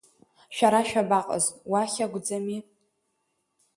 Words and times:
Шәара 0.55 0.81
шәабаҟаз, 0.87 1.45
уахь 1.71 1.97
акәӡамзи? 2.05 2.59